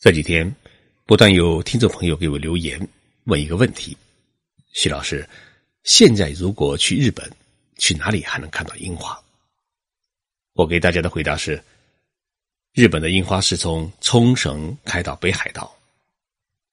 [0.00, 0.54] 这几天，
[1.06, 2.88] 不断有听众朋友给我留言，
[3.24, 3.96] 问一个问题：
[4.72, 5.28] 徐老师，
[5.82, 7.28] 现在如果去日本，
[7.78, 9.20] 去哪里还能看到樱花？
[10.52, 11.60] 我给大家的回答是：
[12.74, 15.76] 日本的樱花是从冲绳开到北海道。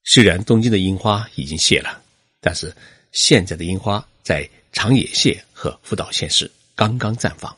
[0.04, 2.00] 虽然东京的樱花已经谢了，
[2.40, 2.72] 但是
[3.12, 7.58] 现在的樱花在长野县和福岛县市刚刚绽放。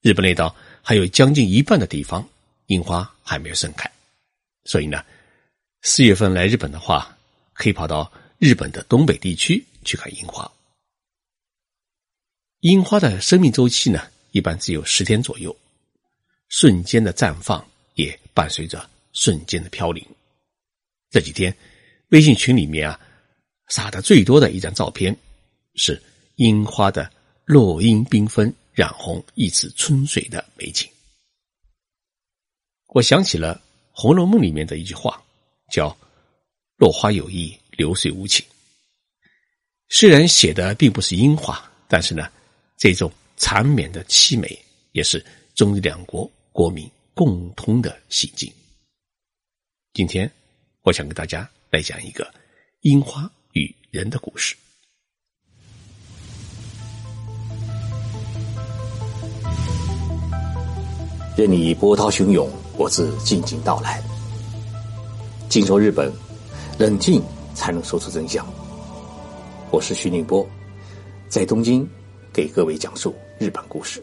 [0.00, 2.26] 日本列岛还有将近一半的地方，
[2.68, 3.90] 樱花还没有盛开。
[4.64, 5.04] 所以呢，
[5.82, 7.18] 四月份来日本的话，
[7.52, 10.50] 可以跑到日本的东北地区去看樱花。
[12.60, 15.54] 樱花的生命周期呢，一般只有十天左右，
[16.48, 17.62] 瞬间的绽放
[17.94, 20.02] 也伴随着瞬间的飘零。
[21.10, 21.54] 这几天，
[22.08, 22.98] 微信群里面啊，
[23.68, 25.14] 撒的最多的一张照片
[25.74, 26.02] 是
[26.36, 27.12] 樱花的
[27.44, 30.90] 落英缤纷、染红一池春水的美景。
[32.88, 33.56] 我想起了。
[33.96, 35.22] 《红楼梦》里面的一句话
[35.70, 35.96] 叫
[36.76, 38.44] “落花有意，流水无情”。
[39.88, 42.28] 虽然写的并不是樱花，但是呢，
[42.76, 44.58] 这种缠绵的凄美
[44.90, 48.52] 也是中日两国国民共通的心境。
[49.92, 50.28] 今天，
[50.82, 52.28] 我想跟大家来讲一个
[52.80, 54.56] 樱花与人的故事。
[61.36, 62.63] 任你波涛汹涌。
[62.76, 64.02] 我自静静到来。
[65.48, 66.12] 静说日本，
[66.76, 67.22] 冷静
[67.54, 68.44] 才能说出真相。
[69.70, 70.44] 我是徐宁波，
[71.28, 71.88] 在东京
[72.32, 74.02] 给各位讲述日本故事。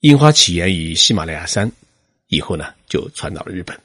[0.00, 1.70] 樱花起源于喜马拉雅山，
[2.28, 3.78] 以后呢就传到了日本。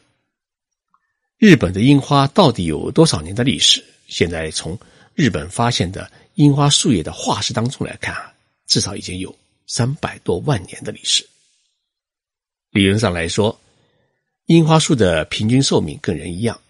[1.37, 3.83] 日本的樱花到底有多少年的历史？
[4.07, 4.77] 现在从
[5.15, 8.33] 日本发现的樱花树叶的化石当中来看啊，
[8.67, 9.35] 至少已经有
[9.67, 11.27] 三百多万年的历史。
[12.77, 13.59] 理论上来说，
[14.45, 16.61] 樱花树的平均寿命跟人一样，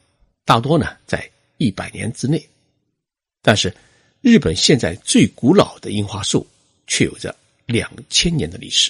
[0.45, 2.47] 大多呢在一百年之内。
[3.41, 3.75] 但是，
[4.22, 6.47] 日本现在最古老的樱花树
[6.88, 7.35] 却有着
[7.66, 8.90] 两千年的历史。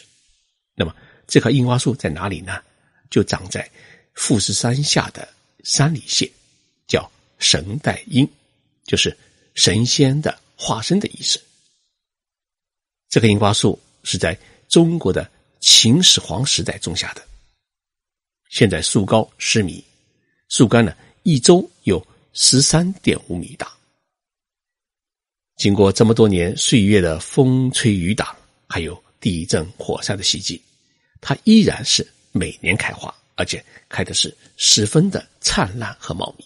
[0.75, 0.95] 那么，
[1.25, 2.61] 这棵樱花树在哪里呢？
[3.09, 3.67] 就长在
[4.13, 5.27] 富士山下的
[5.63, 6.29] 山里县，
[6.87, 8.29] 叫神代樱，
[8.83, 9.17] 就是
[9.55, 11.41] 神仙的化身的意思。
[13.09, 14.37] 这棵樱花树是在
[14.69, 15.27] 中国的。
[15.59, 17.25] 秦始皇时代种下的，
[18.49, 19.83] 现在树高十米，
[20.49, 23.71] 树干呢一周有十三点五米大。
[25.57, 30.61] 经过这么多年岁月的风吹雨打，还有地震火山的袭击，
[31.19, 36.45] 它依然是每年开花，而且开的是十分的灿烂和茂密。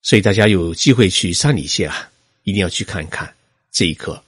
[0.00, 2.10] 所以大家有机会去山里县啊，
[2.44, 3.36] 一定要去看一看
[3.70, 4.22] 这一棵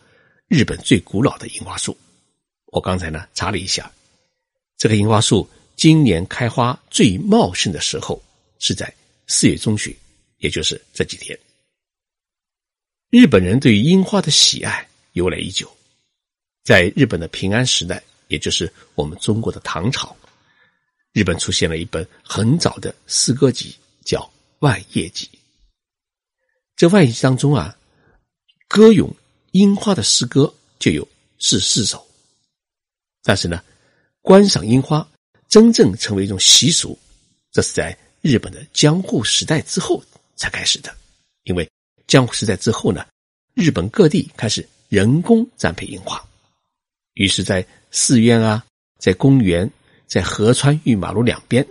[0.49, 1.97] 日本最古老的樱花树。
[2.71, 3.91] 我刚才呢查了一下，
[4.77, 8.23] 这棵樱花树今年开花最茂盛的时候
[8.59, 8.93] 是在
[9.27, 9.95] 四月中旬，
[10.39, 11.39] 也就是这几天。
[13.11, 15.71] 日本人对于樱花的喜爱由来已久，
[16.62, 20.15] 在日本的平安时代，也就是我们中国的唐朝，
[21.12, 23.75] 日本出现了一本很早的诗歌集，
[24.05, 24.21] 叫
[24.59, 25.27] 《万叶集》。
[26.77, 27.77] 这《万叶集》当中啊，
[28.69, 29.11] 歌咏
[29.53, 31.09] 樱花的诗歌就有
[31.39, 32.08] 十四首。
[33.28, 33.62] 但是呢，
[34.22, 35.06] 观赏樱花
[35.50, 36.99] 真正成为一种习俗，
[37.53, 40.03] 这是在日本的江户时代之后
[40.34, 40.97] 才开始的。
[41.43, 41.71] 因为
[42.06, 43.06] 江户时代之后呢，
[43.53, 46.27] 日本各地开始人工栽培樱花，
[47.12, 48.65] 于是，在寺院啊，
[48.99, 49.71] 在公园，
[50.06, 51.62] 在河川与马路两边，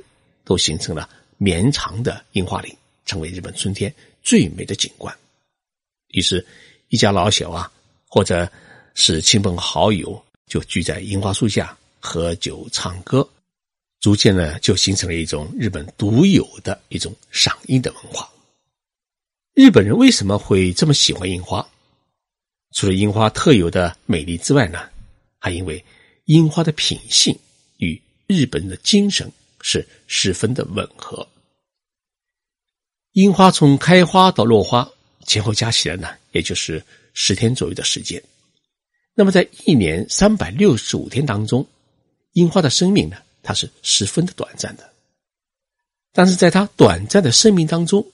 [0.45, 2.71] 都形成了绵长的樱花林，
[3.07, 3.91] 成为日本春天
[4.21, 5.11] 最美的景观。
[6.09, 6.45] 于是，
[6.89, 7.71] 一家老小啊，
[8.07, 8.47] 或者
[8.93, 10.23] 是亲朋好友。
[10.47, 13.27] 就聚在樱花树下喝酒唱歌，
[13.99, 18.27] 逐渐呢就形成了一种日本独有的一种赏樱的文化。
[19.53, 21.67] 日本人为什么会这么喜欢樱花？
[22.73, 24.89] 除了樱花特有的美丽之外呢，
[25.39, 25.83] 还因为
[26.25, 27.37] 樱花的品性
[27.77, 31.27] 与日本人的精神是十分的吻合。
[33.13, 34.87] 樱花从开花到落花
[35.25, 36.83] 前后加起来呢，也就是
[37.13, 38.21] 十天左右的时间。
[39.19, 41.65] 那么，在一年三百六十五天当中，
[42.33, 44.87] 樱花的生命呢，它是十分的短暂的。
[46.13, 48.05] 但是，在它短暂的生命当中，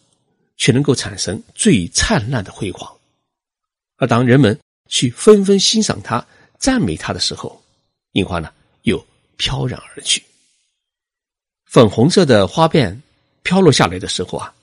[0.56, 2.90] 却能够产生最灿烂的辉煌。
[3.98, 4.58] 而当人们
[4.88, 6.26] 去纷纷欣赏它、
[6.58, 7.62] 赞美它的时候，
[8.14, 8.50] 樱花呢
[8.84, 10.24] 又飘然而去。
[11.66, 13.04] 粉红色的花瓣
[13.42, 14.56] 飘落下来的时候啊，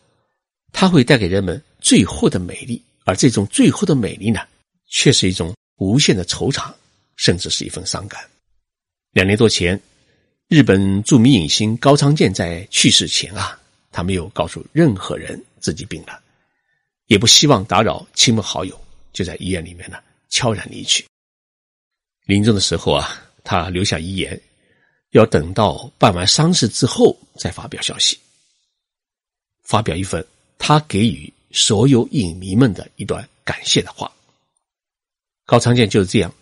[0.72, 4.40] 它会带给人们最后的美丽，而这种最后的美丽呢，
[4.86, 5.54] 却是一种。
[5.81, 6.71] 无限的惆怅，
[7.17, 8.23] 甚至是一份伤感。
[9.12, 9.81] 两年多前，
[10.47, 13.59] 日本著名影星高仓健在去世前啊，
[13.91, 16.23] 他没有告诉任何人自己病了，
[17.06, 18.79] 也不希望打扰亲朋好友，
[19.15, 19.97] 就在医院里面呢
[20.29, 21.03] 悄然离去。
[22.27, 24.38] 临终的时候啊，他留下遗言，
[25.12, 28.19] 要等到办完丧事之后再发表消息，
[29.65, 30.25] 发表一份
[30.59, 34.12] 他给予所有影迷们的一段感谢的话。
[35.50, 36.32] 高仓健就是这样，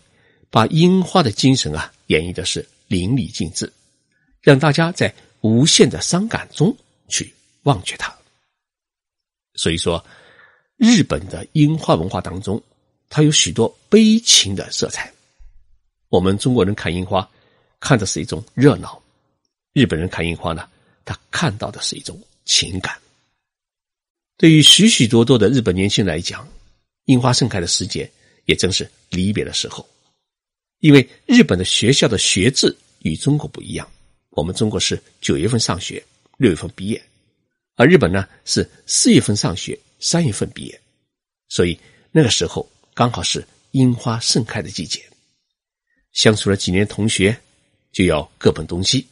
[0.51, 3.73] 把樱花的精神啊演绎的是淋漓尽致。
[4.39, 5.11] 让大家在
[5.41, 6.77] 无限的伤感中
[7.07, 7.33] 去
[7.63, 8.15] 忘却它。
[9.55, 10.05] 所以说，
[10.77, 12.61] 日本的樱花文化当中，
[13.09, 15.11] 它有许多悲情的色彩。
[16.09, 17.27] 我们中国人看樱花，
[17.79, 19.01] 看的是一种热闹；
[19.73, 20.69] 日本人看樱花呢，
[21.03, 22.15] 他看到的是一种
[22.45, 22.95] 情感。
[24.37, 26.47] 对于许许多多的日本年轻人来讲，
[27.05, 28.09] 樱花盛开的时节
[28.49, 29.87] 也正是离别的时候，
[30.79, 33.87] 因为日本的学校的学制与中国不一样。
[34.31, 36.03] 我们中国是九月份上学，
[36.37, 36.99] 六月份毕业，
[37.75, 40.81] 而日本呢是四月份上学，三月份毕业，
[41.47, 41.79] 所以
[42.11, 44.99] 那个时候刚好是樱花盛开的季节。
[46.13, 47.37] 相处了几年同学，
[47.91, 49.05] 就要各奔东西；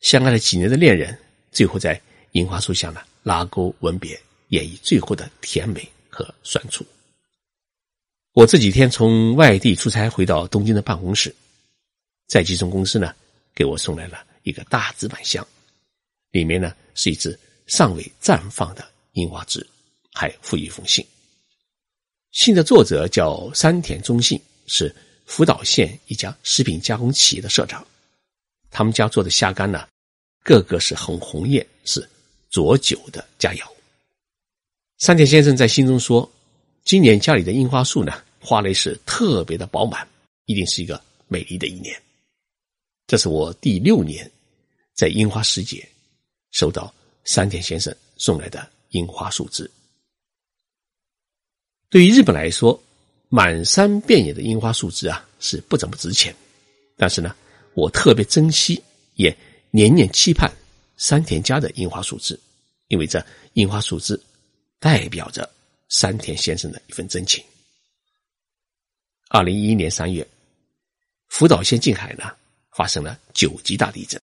[0.00, 1.16] 相爱了几年的恋人，
[1.52, 2.00] 最后在
[2.32, 6.84] 樱花树下呢拉钩吻别，演绎最后的甜美和酸楚。
[8.36, 11.34] 我这几天从外地出差回到东京的办公室，
[12.26, 13.14] 在集中公司呢
[13.54, 14.22] 给我送来了。
[14.42, 15.44] 一个大纸板箱，
[16.32, 17.36] 里面呢是一只
[17.66, 19.66] 尚未绽放的樱花枝，
[20.12, 21.02] 还附一封信。
[22.30, 24.94] 信的作者叫山田忠信，是
[25.24, 27.84] 福岛县一家食品加工企业的社长。
[28.70, 29.88] 他们家做的虾干呢，
[30.44, 32.06] 个个是很红艳，是
[32.50, 33.66] 佐酒的佳肴。
[34.98, 36.30] 山田先生在信中说
[36.84, 40.08] ：“今年家里的樱花树呢，花蕾是特别的饱满，
[40.44, 42.00] 一定是一个美丽的一年。”
[43.08, 44.30] 这是我第六年。
[44.94, 45.86] 在樱花时节，
[46.52, 46.90] 收到
[47.24, 49.70] 山田先生送来的樱花树枝。
[51.90, 52.82] 对于日本来说，
[53.28, 56.34] 满山遍野的樱花树枝啊是不怎么值钱，
[56.96, 57.36] 但是呢，
[57.74, 58.82] 我特别珍惜，
[59.16, 59.36] 也
[59.70, 60.50] 年年期盼
[60.96, 62.40] 山田家的樱花树枝，
[62.88, 63.22] 因为这
[63.52, 64.18] 樱花树枝
[64.78, 65.46] 代表着
[65.90, 67.44] 山田先生的一份真情。
[69.28, 70.26] 二零一一年三月，
[71.28, 72.30] 福岛县近海呢
[72.70, 74.20] 发生了九级大地震。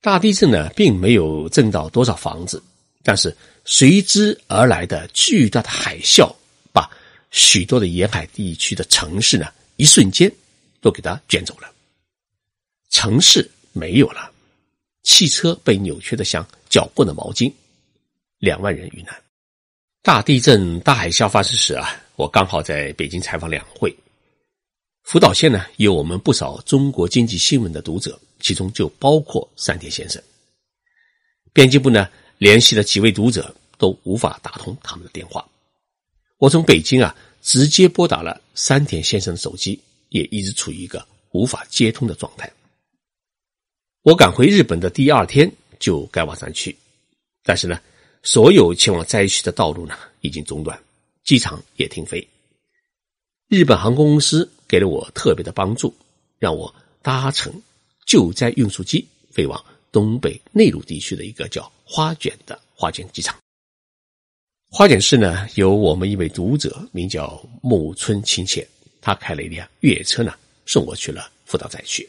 [0.00, 2.62] 大地震呢，并没有震到多少房子，
[3.02, 6.32] 但是随之而来的巨大的海啸，
[6.72, 6.88] 把
[7.30, 10.32] 许多的沿海地区的城市呢，一瞬间
[10.80, 11.72] 都给它卷走了。
[12.90, 14.32] 城市没有了，
[15.02, 17.52] 汽车被扭曲的像搅过的毛巾，
[18.38, 19.14] 两万人遇难。
[20.02, 23.96] 大地震、大海啸发生时啊，我刚好在北京采访两会。
[25.04, 28.18] 福岛县呢，有我们不少中国经济新闻的读者。
[28.40, 30.22] 其中就包括山田先生。
[31.52, 35.48] 编辑部呢联系了几位读者，都无法打通他们的电话。
[36.38, 42.48] 我从北京啊直接拨打了山田先生的手机，也一直处于一个无法接通的状态。
[44.02, 45.50] 我赶回日本的第二天
[45.80, 46.76] 就该往上去，
[47.44, 47.80] 但是呢，
[48.24, 50.80] 所有前往灾区的道路呢已经中断，
[51.28, 52.26] 机场也停飞。
[53.48, 55.94] 日本航空公司给了我特别的帮助，
[56.38, 57.52] 让我搭乘。
[58.06, 63.38] 救灾运输机飞往东北内陆地区的一个叫花卷的花卷机场。
[64.70, 68.66] 花卷市呢，有我们一位读者名叫木村清切，
[69.02, 72.08] 他开了一辆越野车呢，送我去了福岛灾区。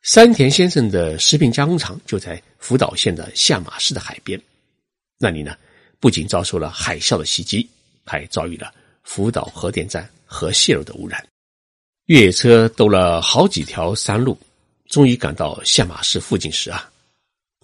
[0.00, 4.42] 山田先生的食品加工厂就在福岛县的下马市的海边，
[5.18, 5.56] 那里呢，
[6.00, 7.70] 不仅遭受了海啸的袭击，
[8.04, 11.26] 还遭遇了福岛核电站核泄漏的污染。
[12.06, 14.38] 越野车兜了好几条山路。
[14.88, 16.92] 终于赶到下马市附近时啊，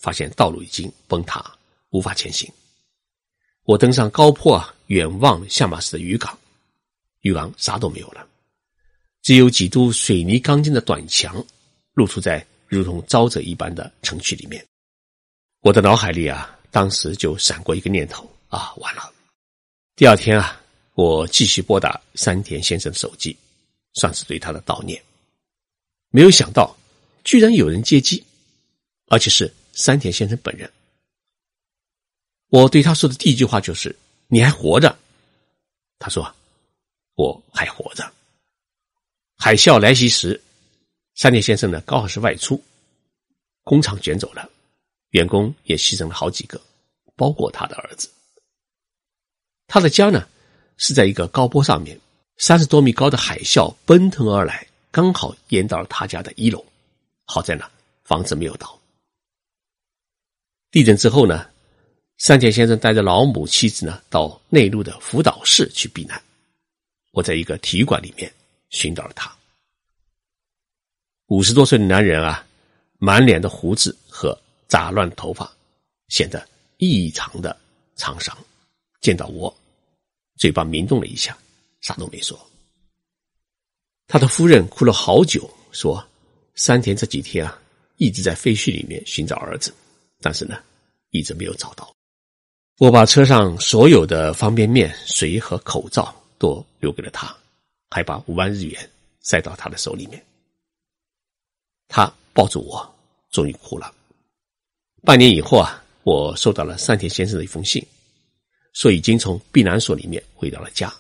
[0.00, 1.44] 发现道路已经崩塌，
[1.90, 2.50] 无法前行。
[3.64, 6.38] 我登上高坡啊，远望下马市的渔港，
[7.20, 8.26] 渔港啥都没有了，
[9.20, 11.44] 只有几堵水泥钢筋的短墙
[11.92, 14.64] 露出在如同沼泽一般的城区里面。
[15.60, 19.12] 我的脑海里啊，当时就闪过一个念头啊，完了！
[19.98, 20.62] 第二天啊，
[20.94, 23.36] 我继续拨打山田先生的手机，
[23.94, 25.02] 算是对他的悼念。
[26.10, 26.72] 没有想到。
[27.24, 28.24] 居然有人接机，
[29.08, 30.72] 而且是山田先生本人。
[32.48, 33.94] 我对他说的第一句话就是
[34.28, 34.96] ：“你还活着？”
[35.98, 36.34] 他说
[37.16, 38.10] ：“我还活着。”
[39.36, 40.40] 海啸来袭时，
[41.16, 42.62] 山田先生呢刚好是外出，
[43.62, 44.48] 工厂卷走了，
[45.10, 46.58] 员工也牺牲了好几个，
[47.14, 48.08] 包括他的儿子。
[49.68, 50.26] 他的家呢
[50.78, 51.98] 是在一个高坡上面，
[52.38, 56.64] 三十多米高的海啸奔腾而来，刚好淹到了他家的一楼。
[57.26, 57.70] 好在呢，
[58.02, 58.76] 房子没有倒。
[60.70, 61.46] 地震之后呢，
[62.16, 66.20] 山田先生带着老母妻子呢到内陆的福岛市去避难。
[67.12, 68.32] 我在一个体育馆里面
[68.70, 69.30] 寻找了他。
[71.26, 72.46] 五十多岁的男人啊，
[72.96, 75.50] 满脸的胡子和杂乱头发，
[76.08, 76.48] 显得
[76.78, 77.54] 异常的
[77.98, 78.34] 沧桑。
[79.08, 79.56] 见到我，
[80.36, 81.34] 嘴巴抿动了一下，
[81.80, 82.38] 啥都没说。
[84.06, 86.06] 他的夫人哭了好久，说
[86.56, 87.58] ：“山田这几天啊，
[87.96, 89.72] 一直在废墟里面寻找儿子，
[90.20, 90.62] 但是呢，
[91.08, 91.90] 一直没有找到。”
[92.76, 97.34] 我把车上所有的方便面、水和口罩都留给了他，
[97.88, 98.90] 还把五万日元
[99.22, 100.22] 塞到他的手里面。
[101.88, 102.94] 他抱住我，
[103.30, 103.90] 终于哭了。
[105.00, 107.82] 半年以后啊，我收到了山田先生的一封信，
[108.78, 110.94] 说已经从避难所里面回到了家，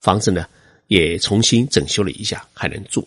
[0.00, 0.46] 房子呢。
[0.88, 3.06] 也重新整修了一下，还能住。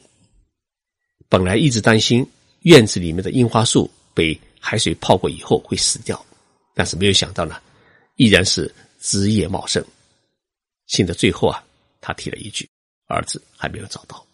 [1.30, 2.28] 本来一直担心
[2.62, 6.26] 院子里面的樱花树被海水泡过以后会死掉，
[6.74, 7.62] 但是没有想到呢，
[8.16, 9.86] 依然是枝叶茂盛。
[10.88, 11.64] 信的最后啊，
[12.02, 12.68] 他提了一句
[13.06, 14.26] ：“儿子还没有找到。”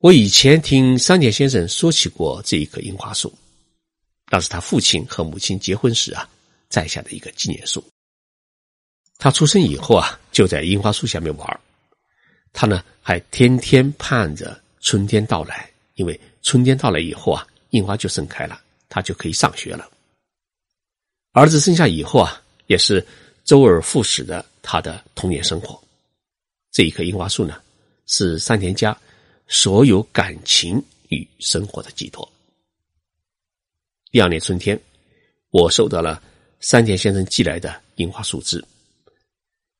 [0.00, 3.32] 我以前听山田先生说起过这一棵樱花树，
[4.30, 6.28] 那是他父亲和母亲结婚时啊
[6.68, 7.82] 栽下的一个纪念树。
[9.18, 11.60] 他出生以后啊，就在樱花树下面玩。
[12.52, 19.90] 他呢，还天天盼着春天到来，因为春天到来以后啊，樱花就盛开了，他就可以上学了。
[21.32, 23.04] 儿子生下以后啊，也是
[23.44, 25.78] 周而复始的他的童年生活。
[26.70, 27.60] 这一棵樱花树呢，
[28.06, 28.96] 是山田家
[29.48, 32.26] 所有感情与生活的寄托。
[34.10, 34.80] 第二年春天，
[35.50, 36.22] 我收到了
[36.60, 38.64] 山田先生寄来的樱花树枝，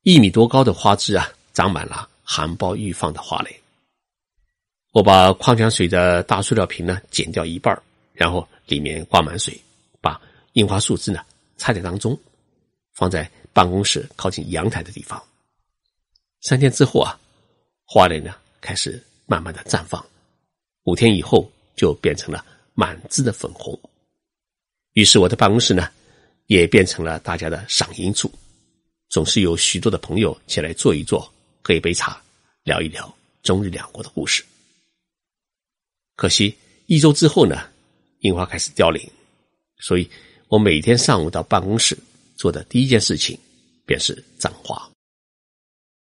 [0.09, 2.09] 一米多高的花枝啊，长满了。
[2.23, 3.61] 含苞欲放的花蕾，
[4.93, 7.79] 我把矿泉水的大塑料瓶呢剪掉一半
[8.15, 9.59] 然后里面灌满水，
[10.00, 10.19] 把
[10.55, 11.21] 樱花树枝呢
[11.59, 12.19] 插在当中，
[12.95, 15.23] 放在办公室靠近阳台的地方。
[16.41, 17.19] 三天之后啊，
[17.85, 20.03] 花蕾呢开始慢慢的绽放，
[20.85, 23.79] 五天以后就变成了满枝的粉红。
[24.95, 25.91] 于是我的办公室呢
[26.47, 28.31] 也变成了大家的赏樱处，
[29.09, 31.31] 总是有许多的朋友前来坐一坐。
[31.61, 32.19] 喝一杯茶，
[32.62, 34.43] 聊一聊中日两国的故事。
[36.17, 37.69] 可惜一周之后呢，
[38.21, 39.07] 樱花开始凋零，
[39.79, 40.11] 所以
[40.47, 41.95] 我每天上午到办公室
[42.37, 43.38] 做的第一件事情
[43.85, 44.91] 便是葬花。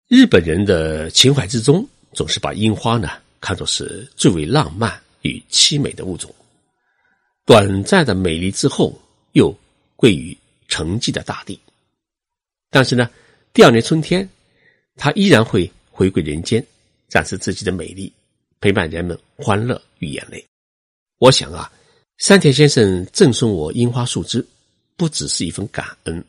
[0.07, 3.09] 日本人的情怀之中，总是把樱花呢
[3.41, 6.31] 看作是最为浪漫与凄美的物种，
[7.43, 8.95] 短暂的美丽之后
[9.31, 9.51] 又
[9.95, 11.59] 归于沉寂的大地。
[12.69, 13.09] 但是呢，
[13.53, 14.27] 第二年春天。
[15.01, 16.61] 他依然会回归人间，
[17.07, 18.11] 展示自己的美丽，
[18.59, 20.45] 陪伴人们欢乐与眼泪。
[21.19, 21.71] 我想啊，
[22.17, 24.45] 山田先生赠送我樱花树枝，
[24.97, 26.21] 不只是一份感恩，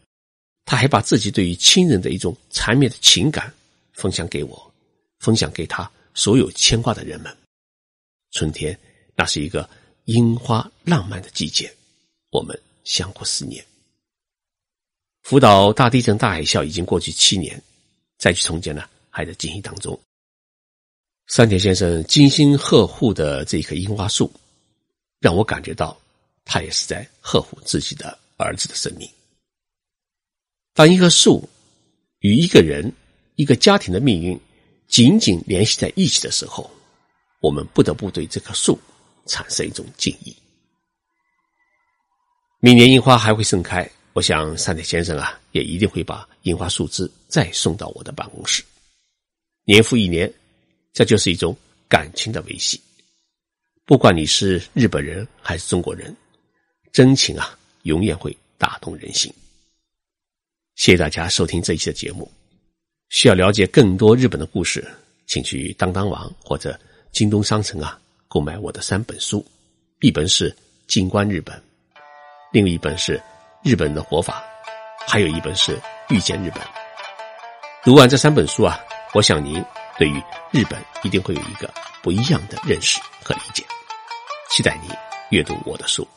[0.65, 3.53] 他还把自己对于亲人的一种缠绵的情感
[3.93, 4.73] 分享给我，
[5.19, 7.37] 分享给他所有牵挂的人们。
[8.31, 8.79] 春天，
[9.17, 9.69] 那是一个
[10.05, 11.69] 樱花浪漫的季节，
[12.31, 13.65] 我们相互思念。
[15.23, 17.61] 福岛大地震、大海啸已经过去七年。
[18.19, 19.99] 再去重建呢，还在进行当中。
[21.29, 24.31] 山田先生精心呵护的这棵樱花树，
[25.21, 25.99] 让我感觉到
[26.45, 29.09] 他也是在呵护自己的儿子的生命。
[30.75, 31.49] 当一棵树
[32.19, 32.93] 与一个人、
[33.37, 34.39] 一个家庭的命运
[34.87, 36.71] 紧紧联系在一起的时候，
[37.41, 38.79] 我们不得不对这棵树
[39.25, 40.37] 产生一种敬意。
[42.59, 43.91] 明年樱花还会盛开。
[44.13, 48.63] 我想，山田先生啊，也一定会把樱花树枝再送到我的办公室。
[49.65, 50.33] 年复一年，
[50.93, 51.57] 这就是一种
[51.89, 52.81] 感情的维系。
[53.85, 56.15] 不管你是日本人还是中国人，
[56.93, 59.33] 真情啊，永远会打动人心。
[60.75, 62.29] 谢谢大家收听这一期的节目。
[63.11, 64.85] 需要了解更多日本的故事，
[65.29, 66.79] 请去当当网或者
[67.13, 69.45] 京东商城啊购买我的三本书，
[70.01, 70.51] 一本是
[70.89, 71.57] 《静观日本》，
[72.53, 73.21] 另一本是。
[73.63, 74.43] 日本的活法，
[75.07, 75.77] 还有一本是
[76.09, 76.63] 《遇见日本》。
[77.85, 78.81] 读完这三本书啊，
[79.13, 79.63] 我想您
[79.99, 81.71] 对于日本一定会有一个
[82.03, 83.63] 不一样的认识和理解。
[84.51, 84.89] 期待你
[85.29, 86.09] 阅读我的书。